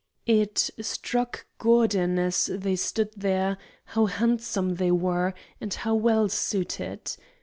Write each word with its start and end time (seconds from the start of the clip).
It 0.25 0.71
struck 0.81 1.45
Gordon, 1.59 2.17
as 2.17 2.47
they 2.51 2.75
stood 2.75 3.11
there, 3.15 3.59
how 3.85 4.07
handsome 4.07 4.77
they 4.77 4.89
were 4.91 5.35
and 5.61 5.71
how 5.71 5.93
well 5.93 6.27
suited. 6.27 7.15